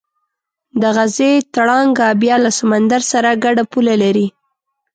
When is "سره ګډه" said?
3.11-3.63